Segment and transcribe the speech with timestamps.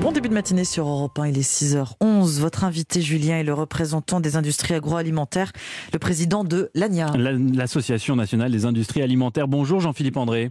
[0.00, 2.40] Bon début de matinée sur Europe 1, il est 6h11.
[2.40, 5.52] Votre invité Julien est le représentant des industries agroalimentaires,
[5.92, 7.12] le président de l'ANIA.
[7.16, 9.48] L'Association nationale des industries alimentaires.
[9.48, 10.50] Bonjour Jean-Philippe André.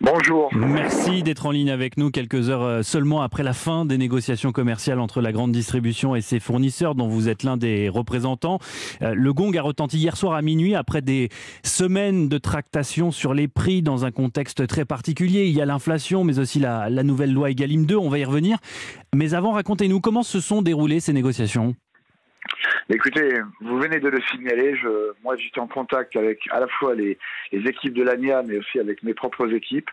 [0.00, 0.48] Bonjour.
[0.54, 4.52] Merci d'être en ligne avec nous quelques heures euh, seulement après la fin des négociations
[4.52, 8.60] commerciales entre la grande distribution et ses fournisseurs dont vous êtes l'un des représentants.
[9.02, 11.30] Euh, le gong a retenti hier soir à minuit après des
[11.64, 15.46] semaines de tractations sur les prix dans un contexte très particulier.
[15.46, 18.24] Il y a l'inflation mais aussi la, la nouvelle loi Egalim 2, on va y
[18.24, 18.58] revenir.
[19.14, 21.74] Mais avant, racontez-nous comment se sont déroulées ces négociations
[22.90, 24.74] Écoutez, vous venez de le signaler.
[25.22, 27.18] Moi, j'étais en contact avec à la fois les,
[27.52, 29.90] équipes de l'ANIA, mais aussi avec mes propres équipes.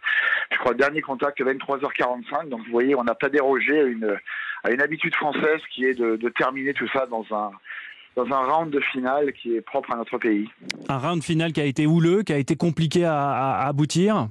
[0.51, 2.47] Je crois dernier contact à 23h45.
[2.47, 4.17] Donc, vous voyez, on n'a pas dérogé à une,
[4.63, 7.51] à une habitude française qui est de, terminer tout ça dans un
[8.15, 10.47] dans un round de finale qui est propre à notre pays.
[10.87, 14.29] Un round final qui a été houleux, qui a été compliqué à, aboutir?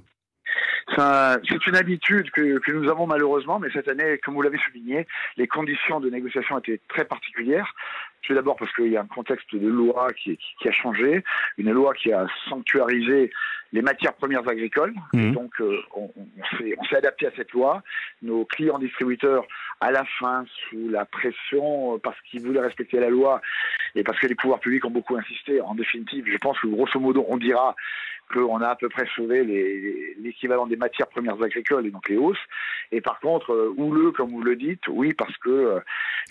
[0.96, 5.06] C'est une habitude que, que, nous avons malheureusement, mais cette année, comme vous l'avez souligné,
[5.36, 7.74] les conditions de négociation étaient très particulières.
[8.22, 11.22] Tout d'abord parce qu'il y a un contexte de loi qui, qui, a changé,
[11.58, 13.30] une loi qui a sanctuarisé
[13.72, 14.94] les matières premières agricoles.
[15.12, 15.32] Mmh.
[15.32, 17.82] Donc euh, on, on s'est adapté à cette loi.
[18.22, 19.44] Nos clients distributeurs,
[19.80, 23.42] à la fin, sous la pression, parce qu'ils voulaient respecter la loi
[23.94, 26.98] et parce que les pouvoirs publics ont beaucoup insisté, en définitive, je pense que grosso
[26.98, 27.76] modo, on dira
[28.32, 29.44] qu'on a à peu près sauvé
[30.18, 32.38] l'équivalent des matières premières agricoles et donc les hausses.
[32.92, 35.80] Et par contre, euh, houleux, comme vous le dites, oui, parce que...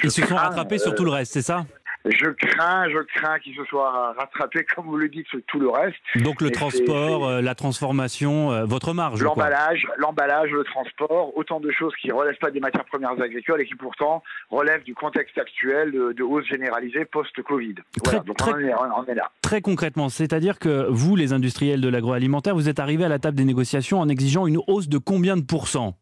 [0.03, 1.65] Ils se sont rattrapés sur tout le reste, c'est ça?
[2.05, 5.69] Je crains, je crains qu'il se soit rattrapé, comme vous le dites, sur tout le
[5.69, 5.95] reste.
[6.15, 9.21] Donc le transport, euh, la transformation, euh, votre marge.
[9.21, 13.65] L'emballage, l'emballage, le transport, autant de choses qui relèvent pas des matières premières agricoles et
[13.65, 17.75] qui pourtant relèvent du contexte actuel de, hausse généralisée post-Covid.
[18.03, 19.29] Voilà, donc on, est, on est là.
[19.41, 23.37] Très concrètement, c'est-à-dire que vous, les industriels de l'agroalimentaire, vous êtes arrivés à la table
[23.37, 25.95] des négociations en exigeant une hausse de combien de pourcents?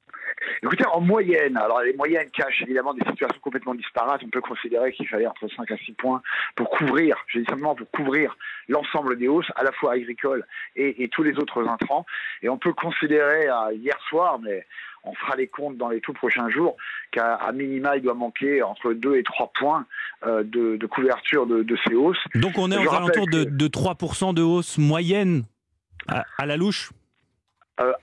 [0.63, 4.21] Écoutez, en moyenne, alors les moyennes cachent évidemment des situations complètement disparates.
[4.23, 6.21] On peut considérer qu'il fallait entre 5 à 6 points
[6.55, 10.45] pour couvrir, je dis simplement pour couvrir l'ensemble des hausses, à la fois agricoles
[10.75, 12.05] et, tous les autres intrants.
[12.44, 14.66] Et on peut considérer hier soir, mais
[15.03, 16.77] on fera les comptes dans les tout prochains jours,
[17.11, 19.85] qu'à minima, il doit manquer entre 2 et 3 points
[20.27, 22.23] euh, de, couverture de, ces hausses.
[22.35, 25.44] Donc on est aux alentours de, de 3% de hausse moyenne
[26.07, 26.91] à, la louche?
[27.79, 27.94] Euh,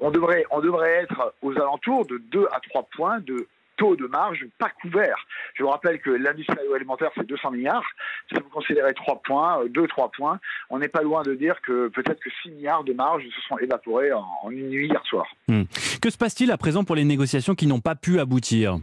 [0.00, 3.46] on, devrait, on devrait être aux alentours de 2 à 3 points de
[3.76, 5.16] taux de marge pas couvert.
[5.54, 7.84] Je vous rappelle que l'industrie agroalimentaire, c'est 200 milliards.
[8.28, 10.40] Si vous considérez 3 points, 2-3 euh, points,
[10.70, 13.58] on n'est pas loin de dire que peut-être que 6 milliards de marge se sont
[13.58, 15.26] évaporés en, une nuit hier soir.
[15.48, 15.64] Hmm.
[16.00, 18.78] Que se passe-t-il à présent pour les négociations qui n'ont pas pu aboutir?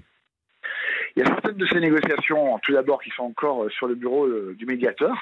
[1.16, 3.95] Il y a certaines de ces négociations, tout d'abord, qui sont encore euh, sur le
[3.95, 5.16] bureau euh, du médiateur,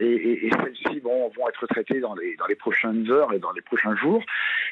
[0.00, 3.62] et, celles-ci vont, vont être traitées dans les, dans les prochaines heures et dans les
[3.62, 4.22] prochains jours.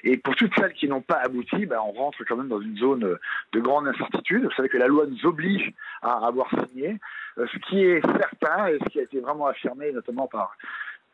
[0.05, 2.77] Et pour toutes celles qui n'ont pas abouti, ben, on rentre quand même dans une
[2.77, 3.19] zone
[3.53, 4.45] de grande incertitude.
[4.45, 6.99] Vous savez que la loi nous oblige à avoir signé.
[7.39, 10.57] Euh, ce qui est certain et ce qui a été vraiment affirmé notamment par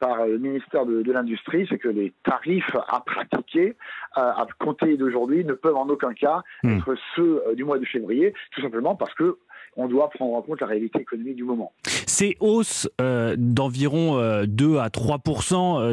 [0.03, 3.77] par le ministère de, de l'Industrie, c'est que les tarifs à pratiquer
[4.19, 6.79] euh, à compter d'aujourd'hui ne peuvent en aucun cas hmm.
[6.79, 9.39] être ceux euh, du mois de février, tout simplement parce que
[9.77, 11.73] on doit prendre en compte la réalité économique du moment.
[12.07, 15.19] Ces hausses euh, d'environ 2 à 3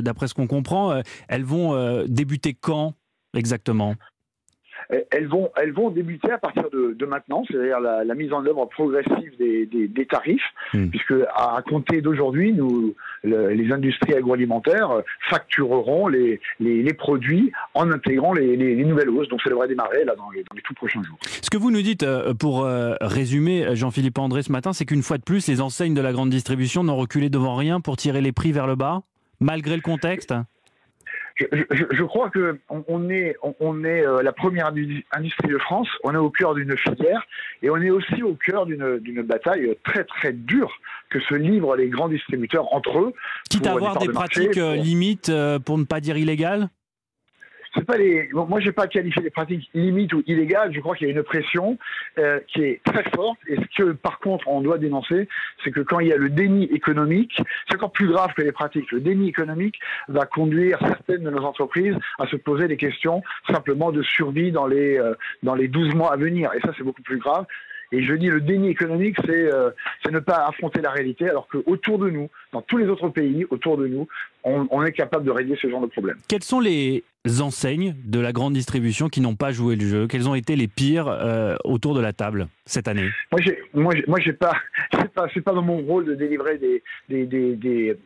[0.02, 2.94] d'après ce qu'on comprend, elles vont débuter quand
[3.36, 3.96] exactement?
[4.90, 8.46] Elles vont, elles vont débuter à partir de, de maintenant, c'est-à-dire la, la, mise en
[8.46, 10.42] œuvre progressive des, des, des tarifs,
[10.74, 10.88] hmm.
[10.88, 18.34] puisque à, compter d'aujourd'hui, nous, les industries agroalimentaires factureront les, les, les produits en intégrant
[18.34, 19.30] les, les, nouvelles hausses.
[19.30, 21.18] Donc ça devrait démarrer là dans les, dans les tout prochains jours.
[21.42, 25.04] Ce que vous nous dites, euh, pour euh, résumer, Jean-Philippe André ce matin, c'est qu'une
[25.04, 28.22] fois de plus, les enseignes de la grande distribution n'ont reculé devant rien pour tirer
[28.22, 29.02] les prix vers le bas,
[29.40, 30.34] malgré le contexte?
[31.40, 36.18] Je, crois que on, est, on, est euh, la première industrie de France, on est
[36.18, 37.26] au cœur d'une filière
[37.62, 40.72] et on est aussi au cœur d'une bataille très très dure
[41.10, 43.14] que se livrent les grands distributeurs entre eux.
[43.50, 46.70] Quitte à avoir des pratiques euh, limites, euh, pour ne pas dire illégales?
[47.74, 48.30] C'est pas les.
[48.34, 50.74] Moi, j'ai pas qualifié les pratiques limites ou illégales.
[50.74, 51.78] Je crois qu'il y a une pression
[52.18, 53.40] euh, qui est très forte.
[53.48, 55.28] Et ce que, par contre, on doit dénoncer,
[55.64, 58.52] c'est que quand il y a le déni économique, c'est encore plus grave que les
[58.52, 58.92] pratiques.
[58.92, 63.92] Le déni économique va conduire certaines de nos entreprises à se poser des questions simplement
[63.92, 65.14] de survie dans les euh,
[65.44, 66.52] dans les 12 mois à venir.
[66.56, 67.46] Et ça, c'est beaucoup plus grave.
[67.92, 69.72] Et je dis le déni économique, c'est euh,
[70.10, 73.78] ne pas affronter la réalité, alors qu'autour de nous, dans tous les autres pays autour
[73.78, 74.08] de nous,
[74.44, 76.18] on, est capable de régler ce genre de problème.
[76.28, 77.04] Quelles sont les
[77.42, 80.08] enseignes de la grande distribution qui n'ont pas joué le jeu?
[80.08, 83.10] Quelles ont été les pires euh, autour de la table cette année?
[83.32, 84.54] Moi, j'ai, moi, moi, j'ai pas,
[84.94, 87.56] c'est pas, pas dans mon rôle de délivrer des, des, des,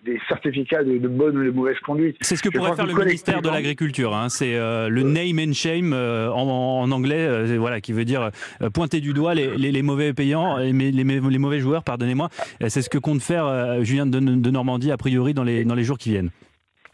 [0.04, 2.18] des, certificats de, bonne ou de mauvaise conduite.
[2.22, 4.16] C'est ce que pourrait faire le ministère de l'Agriculture.
[4.16, 4.30] Hein.
[4.30, 8.32] C'est euh, le name and shame euh, en, anglais, voilà, qui veut dire
[8.74, 12.30] pointer du doigt les, les, mauvais payants, les, mauvais joueurs, pardonnez-moi.
[12.68, 15.84] C'est ce que compte faire Julien de, de Normandie a priori dans les, dans les
[15.84, 16.32] jours qui viennent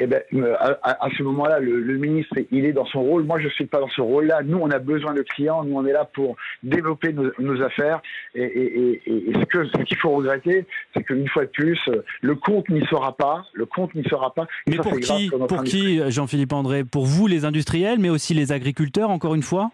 [0.02, 3.24] eh ben, euh, à, ce moment-là, le, ministre, il est dans son rôle.
[3.24, 4.44] Moi, je ne suis pas dans ce rôle-là.
[4.46, 5.66] Nous, on a besoin de clients.
[5.66, 8.02] Nous, on est là pour développer nos, affaires.
[8.34, 11.78] Et, ce qu'il faut regretter, c'est qu'une fois de plus,
[12.22, 13.44] le compte n'y sera pas.
[13.54, 14.48] Le compte n'y sera pas.
[14.68, 16.86] Mais pour qui, pour qui, Jean-Philippe André?
[16.86, 19.70] Pour vous, les industriels, mais aussi les agriculteurs, encore une fois?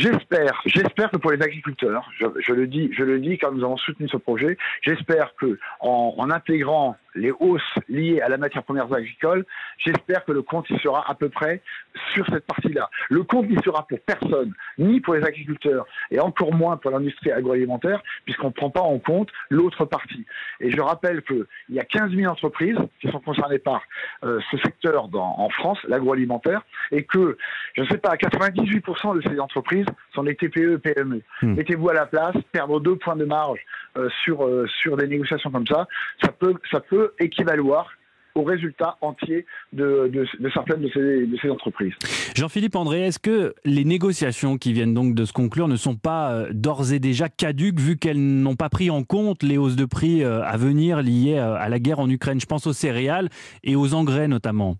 [0.00, 3.76] J'espère, j'espère que pour les agriculteurs, je, le dis, je le dis car nous avons
[3.76, 4.56] soutenu ce projet.
[4.80, 9.44] J'espère que en intégrant les hausses liées à la matière première agricole,
[9.78, 11.62] j'espère que le compte y sera à peu près
[12.14, 12.90] sur cette partie-là.
[13.08, 17.32] Le compte n'y sera pour personne, ni pour les agriculteurs, et encore moins pour l'industrie
[17.32, 20.24] agroalimentaire, puisqu'on ne prend pas en compte l'autre partie.
[20.60, 23.82] Et je rappelle qu'il y a 15 000 entreprises qui sont concernées par
[24.24, 27.36] euh, ce secteur en France, l'agroalimentaire, et que,
[27.74, 31.22] je ne sais pas, 98% de ces entreprises sont des TPE PME.
[31.42, 31.54] Hmm.
[31.54, 33.60] Mettez-vous à la place, perdre deux points de marge
[34.24, 35.86] sur, euh, sur des négociations comme ça,
[36.22, 37.90] ça peut, ça peut équivaloir
[38.34, 40.10] aux résultats entiers de,
[40.52, 41.94] certaines de ces, de ces entreprises.
[42.36, 46.32] Jean-Philippe André, est-ce que les négociations qui viennent donc de se conclure ne sont pas
[46.32, 49.84] euh, d'ores et déjà caduques vu qu'elles n'ont pas pris en compte les hausses de
[49.84, 52.40] prix euh, à venir liées euh, à la guerre en Ukraine?
[52.40, 53.28] Je pense aux céréales
[53.64, 54.76] et aux engrais notamment.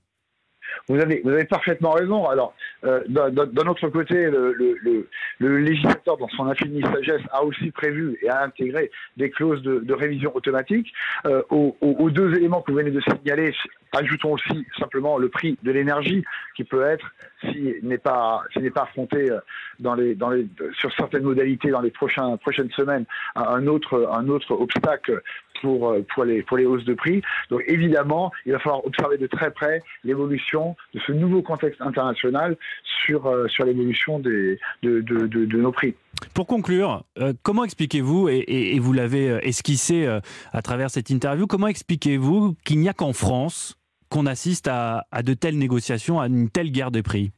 [0.89, 2.29] Vous avez, vous avez parfaitement raison.
[2.29, 2.55] Alors,
[2.85, 8.17] euh, d'un autre côté, le, le, le, législateur, dans son infinie sagesse, a aussi prévu
[8.23, 10.93] et a intégré des clauses de, de révision automatique.
[11.27, 13.53] Euh, aux, aux, deux éléments que vous venez de signaler,
[13.93, 16.25] ajoutons aussi simplement le prix de l'énergie,
[16.57, 19.41] qui peut être, s'il n'est pas, n'est pas affronté euh,
[19.79, 20.47] dans les, dans les,
[20.79, 23.05] sur certaines modalités dans les prochains, prochaines semaines,
[23.35, 25.23] un autre, un autre obstacle
[25.61, 27.23] pour, euh, pour, les, pour les hausses de prix.
[27.51, 32.57] Donc évidemment, il va falloir observer de très près l'évolution de ce nouveau contexte international
[33.05, 35.95] sur, euh, sur l'évolution de, nos prix.
[36.35, 40.07] Pour conclure, euh, comment expliquez-vous, et, vous l'avez esquissé
[40.53, 43.77] à travers cette interview, comment expliquez-vous qu'il n'y a qu'en France
[44.09, 47.31] qu'on assiste à, à de telles négociations, à une telle guerre des prix?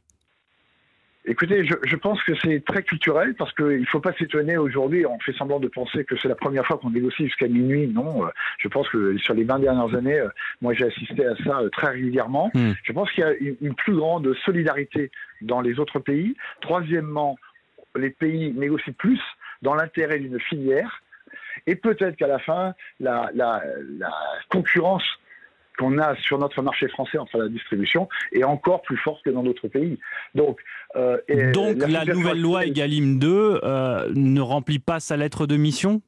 [1.25, 5.07] Écoutez, je, je, pense que c'est très culturel parce qu'il ne faut pas s'étonner aujourd'hui,
[5.07, 7.87] on fait semblant de penser que c'est la première fois qu'on négocie jusqu'à minuit.
[7.87, 10.29] Non, euh, je pense que sur les 20 dernières années, euh,
[10.61, 12.51] moi j'ai assisté à ça euh, très régulièrement.
[12.55, 12.73] Hmm.
[12.83, 16.35] Je pense qu'il y a une, plus grande solidarité dans les autres pays.
[16.61, 17.39] Troisièmement,
[17.95, 19.21] les pays négocient plus
[19.63, 21.03] dans l'intérêt d'une filière.
[21.69, 23.63] Et peut-être qu'à la fin, la, la,
[23.99, 24.13] la
[24.49, 25.05] concurrence
[25.83, 29.43] qu'on a sur notre marché français entre la distribution est encore plus forte que dans
[29.43, 29.99] d'autres pays.
[30.35, 30.61] Donc,
[30.97, 31.19] euh,
[31.53, 36.01] Donc la, nouvelle loi Egalim 2 euh, ne remplit pas sa lettre de mission?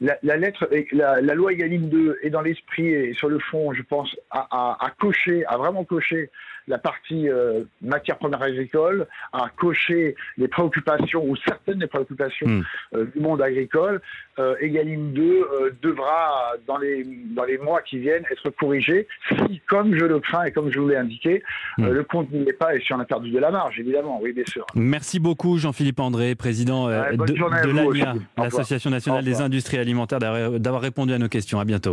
[0.00, 3.72] La, la, lettre, la, la, loi Egalim 2 est dans l'esprit et sur le fond,
[3.74, 6.30] je pense, à, à, à cocher, à vraiment cocher
[6.70, 12.64] la partie euh, matière première agricole, à cocher les préoccupations ou certaines des préoccupations hmm.
[12.94, 14.00] euh, du monde agricole.
[14.40, 17.06] Euh, Egalim 2 euh, devra, dans les,
[17.36, 20.78] dans les mois qui viennent, être corrigé si, comme je le crains et comme je
[20.78, 21.42] vous l'ai indiqué,
[21.76, 21.88] hmm.
[21.88, 24.32] le compte n'y est pas et si on a perdu de la marge, évidemment, oui,
[24.32, 24.64] bien sûr.
[24.74, 31.12] Merci beaucoup, Jean-Philippe André, président de, de l'ANIA, l'Association nationale des industries alimentaires, d'avoir répondu
[31.12, 31.60] à nos questions.
[31.60, 31.88] À bientôt.